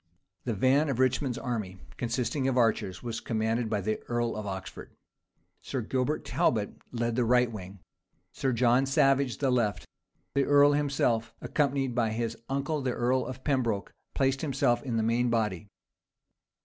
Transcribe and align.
The 0.45 0.55
van 0.55 0.89
of 0.89 0.97
Richmond's 0.97 1.37
army, 1.37 1.77
consisting 1.95 2.47
of 2.47 2.57
archers, 2.57 3.03
was 3.03 3.19
commanded 3.19 3.69
by 3.69 3.81
the 3.81 3.99
earl 4.07 4.35
of 4.35 4.47
Oxford: 4.47 4.89
Sir 5.61 5.81
Gilbert 5.81 6.25
Talbot 6.25 6.73
led 6.91 7.15
the 7.15 7.23
right 7.23 7.51
wing; 7.51 7.81
Sir 8.31 8.51
John 8.51 8.87
Savage 8.87 9.37
the 9.37 9.51
left: 9.51 9.85
the 10.33 10.43
earl 10.45 10.71
himself, 10.71 11.35
accompanied 11.39 11.93
by 11.93 12.09
his 12.09 12.35
uncle 12.49 12.81
the 12.81 12.93
earl 12.93 13.27
of 13.27 13.43
Pembroke, 13.43 13.91
placed 14.15 14.41
himself 14.41 14.81
in 14.81 14.97
the 14.97 15.03
main 15.03 15.29
body. 15.29 15.67